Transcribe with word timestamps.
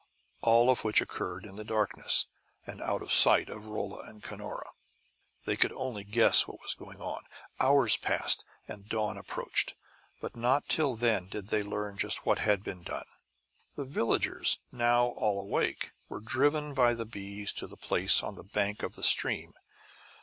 All 0.41 0.71
of 0.71 0.83
which 0.83 0.99
occurred 0.99 1.45
in 1.45 1.57
the 1.57 1.63
darkness, 1.63 2.25
and 2.65 2.81
out 2.81 3.03
of 3.03 3.13
sight 3.13 3.49
of 3.49 3.67
Rolla 3.67 3.99
and 4.09 4.23
Cunora. 4.23 4.71
They 5.45 5.55
could 5.55 5.71
only 5.73 6.03
guess 6.03 6.47
what 6.47 6.59
was 6.59 6.73
going 6.73 6.99
on. 6.99 7.21
Hours 7.59 7.97
passed, 7.97 8.43
and 8.67 8.89
dawn 8.89 9.15
approached. 9.15 9.75
Not 10.33 10.67
till 10.67 10.95
then 10.95 11.27
did 11.27 11.49
they 11.49 11.61
learn 11.61 11.99
just 11.99 12.25
what 12.25 12.39
had 12.39 12.63
been 12.63 12.81
done. 12.81 13.05
The 13.75 13.85
villagers, 13.85 14.57
now 14.71 15.09
all 15.09 15.39
awake, 15.39 15.91
were 16.09 16.19
driven 16.19 16.73
by 16.73 16.95
the 16.95 17.05
bees 17.05 17.53
to 17.53 17.67
the 17.67 17.77
place 17.77 18.23
on 18.23 18.33
the 18.33 18.43
bank 18.43 18.81
of 18.81 18.95
the 18.95 19.03
stream. 19.03 19.53